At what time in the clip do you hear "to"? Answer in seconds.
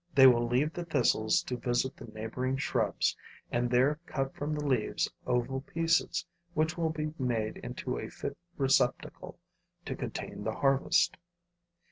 1.43-1.57, 9.85-9.95